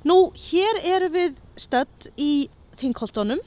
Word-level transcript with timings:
Nú, 0.00 0.30
hér 0.32 0.78
erum 0.80 1.12
við 1.12 1.34
stödd 1.60 2.06
í 2.16 2.48
Þingholtonum 2.80 3.42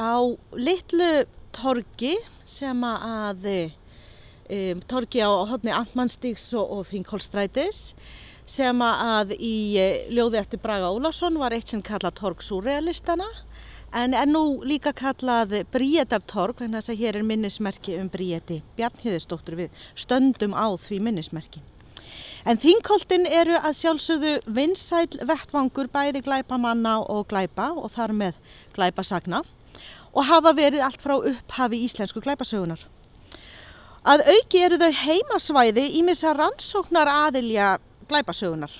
á 0.00 0.16
litlu 0.56 1.26
torgi 1.52 2.14
sem 2.48 2.78
að 2.88 3.44
um, 3.52 4.80
torgi 4.88 5.20
á 5.20 5.28
hodni 5.50 5.74
Antmannstíks 5.76 6.46
og, 6.56 6.72
og 6.72 6.86
Þingholstrætis 6.88 7.82
sem 8.48 8.80
að 8.80 9.34
í 9.36 9.76
eh, 9.76 10.08
ljóði 10.08 10.40
eftir 10.40 10.62
Braga 10.62 10.88
Ólásson 10.88 11.36
var 11.38 11.52
eitt 11.52 11.68
sem 11.68 11.82
kallað 11.84 12.16
torg 12.22 12.40
súrealistana 12.48 13.28
en 13.92 14.16
er 14.16 14.30
nú 14.30 14.62
líka 14.64 14.94
kallað 14.96 15.66
Bríetartorg 15.74 16.64
þess 16.64 16.94
að 16.94 17.02
hér 17.02 17.20
er 17.20 17.28
minnismerki 17.28 17.98
um 18.00 18.08
Bríeti 18.08 18.62
Bjarnhíðistóttur 18.80 19.60
við 19.66 19.84
stöndum 19.92 20.56
á 20.56 20.72
því 20.80 21.02
minnismerki. 21.10 21.60
En 22.48 22.60
þingkoltin 22.60 23.26
eru 23.28 23.58
að 23.58 23.76
sjálfsögðu 23.82 24.34
vinsæl 24.46 25.18
vettvangur 25.28 25.90
bæði 25.92 26.22
glæpamanna 26.24 26.98
og 27.02 27.26
glæpa 27.28 27.70
og 27.76 27.92
þar 27.96 28.14
með 28.16 28.38
glæpasagna 28.76 29.42
og 30.10 30.26
hafa 30.26 30.54
verið 30.56 30.82
allt 30.82 31.02
frá 31.02 31.16
upphafi 31.18 31.84
íslensku 31.86 32.22
glæpasögunar. 32.24 32.80
Að 34.00 34.24
auki 34.32 34.62
eru 34.64 34.78
þau 34.80 34.92
heimasvæði 34.96 35.84
í 35.98 36.00
missa 36.02 36.32
rannsóknar 36.34 37.10
aðilja 37.12 37.74
glæpasögunar. 38.08 38.72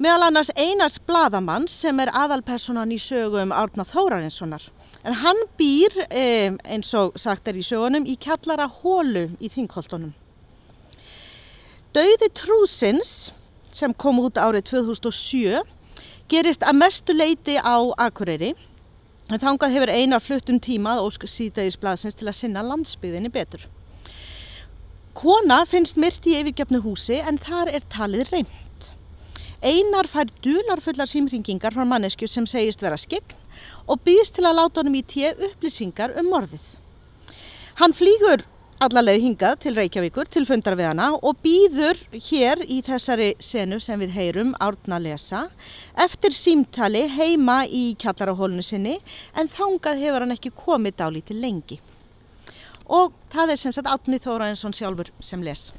Meðal 0.00 0.26
annars 0.26 0.50
Einars 0.56 0.96
Bladamann 0.98 1.68
sem 1.70 2.00
er 2.02 2.10
aðalpersonan 2.10 2.90
í 2.90 2.98
sögum 2.98 3.52
Árna 3.54 3.84
Þórarinssonar. 3.86 4.64
En 5.04 5.20
hann 5.20 5.38
býr, 5.60 5.92
eins 6.10 6.90
og 6.98 7.14
sagt 7.20 7.46
er 7.46 7.60
í 7.60 7.62
sögunum, 7.62 8.08
í 8.08 8.16
kjallara 8.18 8.66
hólu 8.80 9.28
í 9.38 9.52
þingkoltunum. 9.52 10.14
Dauði 11.94 12.26
trúsins 12.34 13.30
sem 13.70 13.92
kom 13.94 14.16
út 14.18 14.38
árið 14.40 14.64
2007 14.72 15.60
gerist 16.32 16.64
að 16.66 16.78
mestu 16.80 17.14
leiti 17.14 17.54
á 17.54 17.78
Akureyri 18.02 18.48
en 19.30 19.38
þangað 19.38 19.76
hefur 19.76 19.92
einar 19.94 20.24
fluttum 20.24 20.58
tímað 20.58 21.04
ósk 21.04 21.28
síðdegisblaðsins 21.30 22.16
til 22.18 22.26
að 22.26 22.38
sinna 22.40 22.64
landsbyðinni 22.66 23.30
betur. 23.30 23.62
Kona 25.14 25.60
finnst 25.70 25.94
myrt 25.94 26.26
í 26.26 26.34
yfirgjöfnu 26.40 26.80
húsi 26.82 27.20
en 27.22 27.38
þar 27.38 27.70
er 27.78 27.86
talið 27.94 28.32
reynd. 28.32 28.88
Einar 29.62 30.10
fær 30.10 30.32
dularfullar 30.42 31.06
símringingar 31.06 31.76
frá 31.76 31.86
mannesku 31.86 32.26
sem 32.26 32.48
segist 32.50 32.82
vera 32.82 32.98
skegn 32.98 33.38
og 33.86 34.02
býðst 34.02 34.34
til 34.40 34.48
að 34.48 34.58
láta 34.58 34.82
honum 34.82 34.98
í 34.98 35.04
tíu 35.06 35.30
upplýsingar 35.30 36.18
um 36.18 36.26
morðið. 36.34 36.66
Hann 37.78 37.94
flýgur 37.94 38.42
allarleið 38.82 39.22
hingað 39.22 39.58
til 39.62 39.74
Reykjavíkur 39.78 40.28
til 40.32 40.44
fundar 40.48 40.74
við 40.78 40.88
hana 40.90 41.10
og 41.14 41.38
býður 41.44 41.98
hér 42.12 42.62
í 42.66 42.80
þessari 42.84 43.30
senu 43.42 43.78
sem 43.82 44.00
við 44.02 44.14
heyrum 44.16 44.54
árna 44.62 44.98
lesa 45.02 45.44
eftir 46.04 46.34
símtali 46.34 47.04
heima 47.12 47.62
í 47.66 47.94
kjallarahólinu 48.00 48.64
sinni 48.66 48.98
en 49.38 49.50
þangað 49.52 50.02
hefur 50.02 50.24
hann 50.24 50.34
ekki 50.34 50.54
komið 50.58 50.98
dálítið 51.00 51.40
lengi. 51.44 51.80
Og 52.90 53.14
það 53.32 53.54
er 53.54 53.60
sem 53.62 53.72
sagt 53.72 53.88
Átni 53.88 54.18
Þóraðinsson 54.20 54.74
sjálfur 54.76 55.12
sem 55.24 55.44
les. 55.44 55.70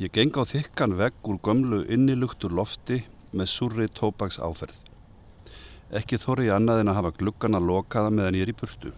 Ég 0.00 0.14
geng 0.16 0.32
á 0.32 0.48
þykkan 0.48 0.96
vegg 0.96 1.28
úr 1.28 1.42
gömlu 1.44 1.82
innilugtur 1.92 2.54
lofti 2.56 3.02
með 3.36 3.52
surri 3.52 3.90
tópaks 3.92 4.40
áferð. 4.40 4.89
Ekki 5.90 6.20
þorri 6.22 6.44
ég 6.46 6.54
annað 6.54 6.84
en 6.84 6.90
að 6.92 6.96
hafa 7.00 7.10
gluggana 7.18 7.58
lokaða 7.58 8.10
meðan 8.14 8.36
ég 8.38 8.44
er 8.44 8.50
í 8.52 8.58
burtu. 8.60 8.92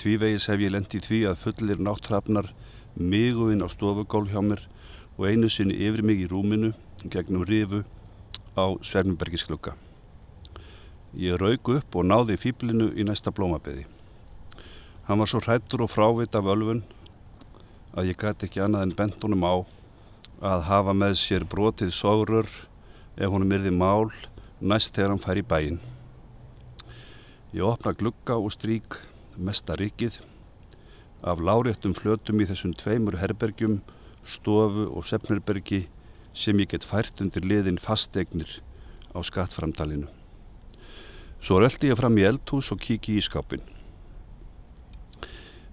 Tvívegis 0.00 0.46
hef 0.48 0.62
ég 0.64 0.70
lendið 0.72 1.04
því 1.04 1.18
að 1.28 1.42
fullir 1.42 1.82
náttrafnar 1.84 2.46
miguinn 2.96 3.60
á 3.60 3.68
stofugól 3.68 4.24
hjá 4.30 4.40
mér 4.40 4.62
og 5.18 5.26
einu 5.28 5.50
sinni 5.52 5.76
yfir 5.76 6.00
mig 6.00 6.22
í 6.24 6.28
rúminu 6.30 6.70
gegnum 7.12 7.44
rifu 7.44 7.82
á 8.56 8.64
Svermbergisklugga. 8.80 9.74
Ég 11.12 11.36
raug 11.36 11.68
upp 11.74 11.98
og 12.00 12.08
náði 12.08 12.38
fýblinu 12.40 12.88
í 12.96 13.04
næsta 13.04 13.28
blómabeði. 13.36 13.84
Hann 15.04 15.20
var 15.20 15.28
svo 15.28 15.42
hrættur 15.44 15.84
og 15.84 15.92
frávit 15.92 16.36
af 16.40 16.48
ölfun 16.56 16.80
að 17.92 18.14
ég 18.14 18.20
gæti 18.20 18.48
ekki 18.48 18.64
annað 18.64 18.86
en 18.86 18.96
bentunum 18.96 19.44
á 19.44 19.54
að 20.40 20.64
hafa 20.70 20.96
með 20.96 21.18
sér 21.20 21.44
brotið 21.44 21.92
sogrur 21.92 22.48
ef 23.16 23.28
honum 23.28 23.52
yrði 23.52 23.74
mál 23.76 24.08
næst 24.60 24.94
þegar 24.96 25.12
hann 25.12 25.20
fær 25.20 25.40
í 25.40 25.44
bæin. 25.44 25.78
Ég 27.52 27.64
opna 27.64 27.92
glugga 27.92 28.38
og 28.40 28.52
strík 28.54 28.98
mesta 29.36 29.76
rikið 29.76 30.20
af 31.26 31.40
láréttum 31.40 31.94
flötum 31.96 32.40
í 32.40 32.46
þessum 32.48 32.72
tveimur 32.76 33.18
herbergjum, 33.20 33.80
stofu 34.24 34.86
og 34.88 35.04
sefnherbergi 35.08 35.86
sem 36.36 36.58
ég 36.60 36.70
get 36.72 36.84
fært 36.84 37.20
undir 37.20 37.44
liðin 37.44 37.80
fastegnir 37.80 38.60
á 39.12 39.20
skattframtalinu. 39.24 40.08
Svo 41.40 41.60
röldi 41.60 41.90
ég 41.92 41.98
fram 42.00 42.16
í 42.16 42.24
eldhús 42.24 42.72
og 42.72 42.80
kíki 42.80 43.16
í 43.16 43.24
skápin. 43.24 43.64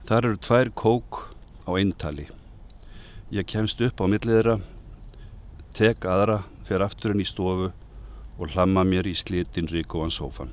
Þar 0.03 0.27
eru 0.27 0.39
tvær 0.43 0.71
kók 0.75 1.21
á 1.63 1.71
eintali. 1.79 2.27
Ég 3.31 3.47
kemst 3.47 3.79
upp 3.81 4.03
á 4.03 4.05
milliðra, 4.11 4.59
tek 5.73 6.03
aðra, 6.05 6.43
fer 6.67 6.83
aftur 6.83 7.15
inn 7.15 7.23
í 7.23 7.27
stofu 7.27 7.71
og 8.37 8.53
hlamma 8.53 8.83
mér 8.87 9.07
í 9.09 9.15
slitin 9.17 9.69
ríkóan 9.69 10.13
sófan. 10.13 10.51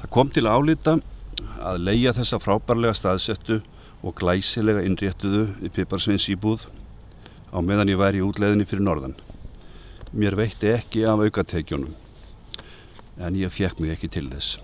Það 0.00 0.10
kom 0.14 0.30
til 0.30 0.46
álita 0.46 0.98
að 1.64 1.82
leia 1.88 2.12
þessa 2.14 2.38
frábærlega 2.42 2.94
staðsettu 2.98 3.60
og 4.04 4.16
glæsilega 4.20 4.84
innréttuðu 4.84 5.46
í 5.64 5.70
Piparsveins 5.72 6.28
íbúð 6.28 6.66
á 7.54 7.58
meðan 7.64 7.90
ég 7.92 8.00
væri 8.00 8.20
í 8.20 8.26
útleðinni 8.26 8.66
fyrir 8.68 8.84
norðan. 8.84 9.16
Mér 10.12 10.36
veitti 10.38 10.70
ekki 10.70 11.06
af 11.08 11.22
aukatekjónum, 11.24 11.94
en 13.18 13.38
ég 13.38 13.50
fjekk 13.50 13.80
mig 13.80 13.94
ekki 13.94 14.10
til 14.12 14.28
þess. 14.30 14.58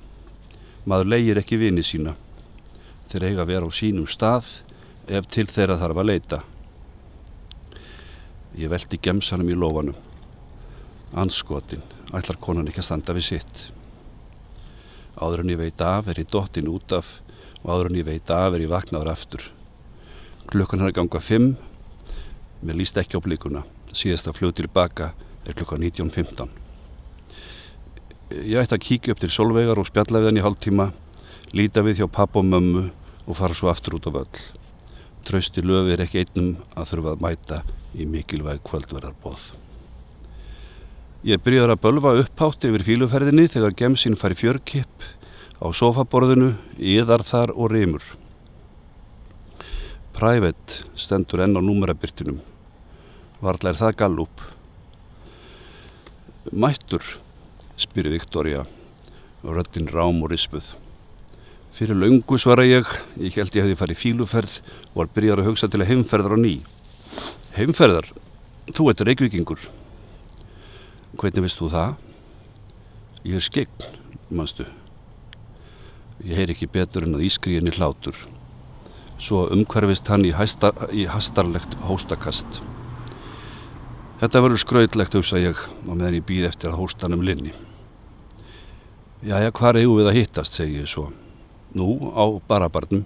Maður 0.85 1.11
leigir 1.15 1.41
ekki 1.41 1.59
vini 1.59 1.83
sína. 1.87 2.15
Þeir 3.11 3.27
eiga 3.31 3.43
að 3.43 3.51
vera 3.51 3.67
á 3.67 3.71
sínum 3.75 4.07
stað 4.07 4.53
ef 5.11 5.27
til 5.33 5.49
þeirra 5.51 5.81
þarf 5.81 6.03
að 6.03 6.11
leita. 6.11 6.39
Ég 8.59 8.71
veldi 8.71 9.01
gemsanum 9.03 9.51
í 9.51 9.59
lofanum. 9.59 10.10
Anskotin, 11.11 11.83
ætlar 12.15 12.39
konan 12.39 12.69
ekki 12.71 12.85
að 12.85 12.87
standa 12.87 13.15
við 13.17 13.25
sitt. 13.27 13.61
Áður 15.19 15.43
en 15.43 15.51
ég 15.51 15.59
veit 15.59 15.83
af 15.83 16.07
er 16.07 16.21
ég 16.23 16.29
dottin 16.31 16.69
út 16.71 16.93
af 16.95 17.17
og 17.65 17.73
áður 17.73 17.89
en 17.91 17.97
ég 17.99 18.07
veit 18.07 18.31
af 18.31 18.55
er 18.55 18.63
ég 18.63 18.71
vaknaður 18.71 19.11
aftur. 19.11 19.49
Klukkan 20.51 20.85
er 20.85 20.93
að 20.93 21.01
ganga 21.01 21.21
fimm, 21.21 21.57
mér 22.63 22.79
líst 22.79 23.01
ekki 23.01 23.19
á 23.19 23.25
blíkuna. 23.25 23.65
Síðast 23.91 24.29
að 24.31 24.39
fljóð 24.39 24.55
tilbaka 24.61 25.11
er 25.47 25.57
klukkan 25.59 25.83
19.15. 25.83 26.53
Ég 28.47 28.61
ætti 28.63 28.77
að 28.77 28.85
kíkja 28.87 29.17
upp 29.17 29.23
til 29.25 29.33
solvegar 29.35 29.81
og 29.83 29.89
spjalla 29.91 30.23
við 30.23 30.31
hann 30.31 30.39
í 30.39 30.45
hálftíma, 30.47 30.87
líta 31.51 31.83
við 31.83 32.05
hjá 32.05 32.07
papp 32.07 32.39
og 32.39 32.47
mömmu 32.47 32.85
og 33.27 33.39
fara 33.39 33.57
svo 33.59 33.73
aftur 33.73 33.99
út 33.99 34.07
á 34.07 34.15
völl. 34.15 34.45
Trausti 35.27 35.67
löfi 35.67 35.97
er 35.97 36.05
ekki 36.07 36.23
einnum 36.23 36.55
að 36.79 36.93
þurfa 36.93 37.17
að 37.17 37.27
mæta 37.27 37.61
í 37.99 38.07
mikilvæg 38.07 38.63
kvöldverðarbóð. 38.63 39.51
Ég 41.21 41.43
byrjaði 41.45 41.75
að 41.75 41.83
bölva 41.83 42.15
upphátt 42.23 42.65
yfir 42.65 42.87
fíluferðinni 42.87 43.45
þegar 43.53 43.77
gemsinn 43.77 44.17
fari 44.17 44.39
fjörkipp 44.39 45.05
á 45.61 45.69
sofaborðinu, 45.69 46.55
íðar 46.81 47.27
þar 47.29 47.53
og 47.53 47.75
reymur. 47.75 48.05
Private 50.17 50.87
stendur 50.97 51.45
enn 51.45 51.57
á 51.57 51.61
númerabyrtinum. 51.61 52.41
Varðlega 53.45 53.75
er 53.75 53.81
það 53.83 53.97
gallup. 54.01 54.45
Mættur, 56.57 57.05
spyrir 57.77 58.17
Viktoria 58.17 58.65
röttin 59.45 59.89
rám 59.89 60.23
og 60.23 60.31
rispuð. 60.31 60.75
Fyrir 61.73 61.97
laungu 61.97 62.39
svara 62.39 62.65
ég, 62.67 62.89
ég 63.17 63.37
held 63.37 63.55
ég 63.57 63.65
hefði 63.65 63.79
farið 63.79 64.01
fíluferð 64.01 64.57
og 64.91 64.97
var 65.01 65.13
byrjar 65.15 65.41
að 65.41 65.53
hugsa 65.53 65.69
til 65.71 65.81
að 65.81 65.93
heimferðar 65.95 66.37
á 66.37 66.39
ný. 66.41 66.55
Heimferðar? 67.57 68.11
Þú 68.73 68.91
ert 68.91 69.05
reykvikingur. 69.07 69.80
Hvernig 71.21 71.45
veist 71.45 71.59
þú 71.61 71.67
það? 71.69 71.91
Ég 73.29 73.35
er 73.37 73.45
skegn, 73.45 73.83
mannstu. 74.33 74.65
Ég 76.25 76.39
heyr 76.39 76.53
ekki 76.55 76.69
betur 76.73 77.05
en 77.05 77.19
að 77.19 77.27
ískriðinni 77.27 77.75
hlátur. 77.77 78.17
Svo 79.21 79.43
umhverfist 79.53 80.09
hann 80.09 80.25
í, 80.25 80.31
hæsta, 80.33 80.71
í 80.97 81.05
hastarlegt 81.13 81.77
hóstakast. 81.85 82.63
Þetta 84.23 84.45
verður 84.47 84.65
skrautlegt, 84.65 85.19
hugsa 85.21 85.43
ég, 85.45 85.61
og 85.85 85.93
meðan 85.93 86.17
ég 86.23 86.27
býð 86.29 86.49
eftir 86.49 86.73
að 86.73 86.81
hóstanum 86.81 87.27
linni. 87.29 87.53
Jæja, 89.21 89.53
hvað 89.53 89.83
eigum 89.83 90.01
við 90.01 90.09
að 90.09 90.19
hittast, 90.23 90.57
segi 90.57 90.81
ég 90.81 90.89
svo. 90.89 91.11
Nú, 91.77 91.99
á 92.17 92.25
barabarnum. 92.49 93.05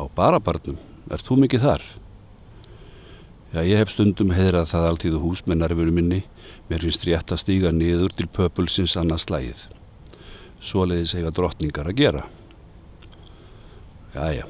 Á 0.00 0.08
barabarnum? 0.16 0.80
Er 1.12 1.20
þú 1.20 1.42
mikið 1.44 1.68
þar? 1.68 1.90
Já, 3.48 3.62
ég 3.64 3.78
hef 3.80 3.94
stundum 3.94 4.34
heðrað 4.36 4.66
það 4.74 4.86
alltíðu 4.90 5.18
hús 5.22 5.40
með 5.48 5.62
nervuru 5.62 5.92
minni. 5.96 6.18
Mér 6.68 6.82
finnst 6.84 7.06
rétt 7.08 7.32
að 7.32 7.40
stíga 7.40 7.70
niður 7.72 8.12
til 8.18 8.26
pöpulsins 8.28 8.96
annað 9.00 9.22
slægið. 9.24 9.62
Svoleiðis 10.60 11.14
eiga 11.16 11.32
drottningar 11.32 11.88
að 11.88 11.96
gera. 12.02 12.26
Já, 14.12 14.26
já. 14.36 14.44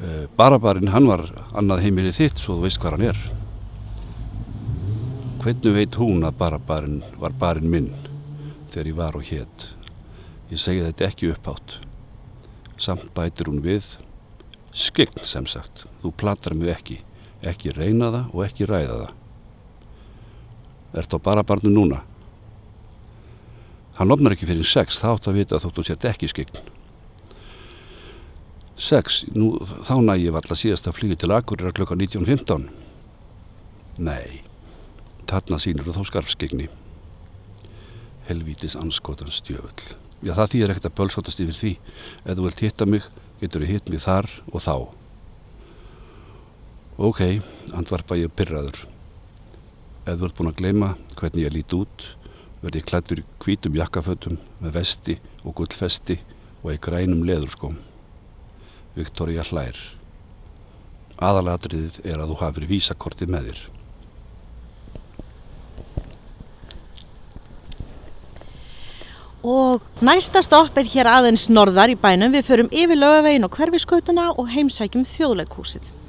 Uh, 0.00 0.24
Barabarinn, 0.38 0.94
hann 0.94 1.10
var 1.10 1.26
annað 1.52 1.84
heimilið 1.84 2.16
þitt 2.22 2.40
svo 2.40 2.56
þú 2.56 2.64
veist 2.64 2.80
hvað 2.80 2.96
hann 2.96 3.06
er. 3.10 3.22
Hvernig 5.44 5.76
veit 5.76 6.00
hún 6.00 6.24
að 6.24 6.40
Barabarinn 6.40 6.98
var 7.20 7.36
barinn 7.36 7.68
minn 7.68 7.92
þegar 8.72 8.92
ég 8.94 9.00
var 9.04 9.20
og 9.20 9.28
hétt? 9.28 9.68
Ég 10.48 10.60
segi 10.60 10.86
þetta 10.88 11.10
ekki 11.10 11.34
upphátt. 11.36 11.78
Samt 12.80 13.12
bætir 13.12 13.52
hún 13.52 13.60
við. 13.60 13.98
Skegn 14.72 15.26
sem 15.28 15.44
sagt, 15.44 15.84
þú 16.00 16.16
platar 16.16 16.56
mig 16.56 16.72
ekki. 16.72 17.02
Ekki 17.42 17.74
reyna 17.74 18.10
það 18.14 18.34
og 18.34 18.44
ekki 18.46 18.68
ræða 18.70 18.98
það. 19.00 19.14
Ert 21.02 21.16
á 21.16 21.18
Barabarnu 21.24 21.72
núna? 21.72 22.02
Hann 23.96 24.12
opnar 24.12 24.34
ekki 24.36 24.48
fyrir 24.48 24.66
sex, 24.66 25.00
þá 25.00 25.14
átt 25.14 25.28
að 25.28 25.40
vita 25.40 25.56
að 25.56 25.66
þóttu 25.66 25.84
sért 25.86 26.06
ekki 26.08 26.30
skegn. 26.30 26.60
Sex, 28.82 29.22
nú 29.36 29.56
þá 29.86 29.96
næ 30.02 30.14
ég 30.18 30.34
valla 30.34 30.56
síðast 30.58 30.88
að 30.88 30.96
flygi 30.98 31.18
til 31.22 31.32
Akureyra 31.34 31.74
klokka 31.76 31.96
19.15. 31.98 32.70
Nei, 34.02 34.40
þarna 35.28 35.58
sínur 35.60 35.92
þó 35.92 36.02
skarfskegni. 36.08 36.70
Helvítis 38.28 38.78
anskotans 38.78 39.42
stjöfull. 39.42 39.92
Já, 40.22 40.32
það 40.38 40.50
þýðir 40.54 40.72
ekkert 40.72 40.88
að 40.88 40.98
bölsótast 41.00 41.42
yfir 41.42 41.58
því. 41.58 41.76
Ef 42.24 42.36
þú 42.38 42.46
vilt 42.46 42.64
hitta 42.64 42.88
mig, 42.88 43.06
getur 43.42 43.64
þú 43.64 43.70
hitt 43.74 43.92
mig 43.92 44.02
þar 44.04 44.30
og 44.52 44.62
þá. 44.62 44.76
Ok, 47.00 47.22
andvarpa 47.72 48.18
ég 48.20 48.28
pyrraður. 48.36 48.82
Ef 50.04 50.18
þú 50.18 50.26
ert 50.26 50.34
búin 50.36 50.50
að 50.50 50.58
gleyma 50.58 50.88
hvernig 51.16 51.46
ég 51.46 51.54
lít 51.54 51.72
út, 51.72 52.02
verð 52.60 52.76
ég 52.76 52.84
klættur 52.84 53.22
í 53.22 53.24
hvítum 53.40 53.78
jakkafötum 53.78 54.36
með 54.60 54.74
vesti 54.76 55.16
og 55.40 55.54
gullfesti 55.56 56.18
og 56.60 56.74
í 56.74 56.80
grænum 56.84 57.22
leðurskóm. 57.24 57.78
Viktoria 58.92 59.46
hlær. 59.48 59.78
Aðalatriðið 61.16 61.96
er 62.04 62.20
að 62.20 62.34
þú 62.34 62.36
hafið 62.42 62.68
vísakortið 62.74 63.32
með 63.32 63.48
þér. 63.48 63.62
Og 69.48 70.04
næsta 70.04 70.44
stopp 70.44 70.76
er 70.76 70.92
hér 70.92 71.08
aðeins 71.08 71.48
norðar 71.48 71.96
í 71.96 71.96
bænum. 71.96 72.36
Við 72.36 72.46
förum 72.52 72.70
yfir 72.70 73.00
lögavegin 73.00 73.48
og 73.48 73.56
hverfiskautuna 73.56 74.28
og 74.36 74.52
heimsækjum 74.52 75.08
þjóðleikúsið. 75.16 76.01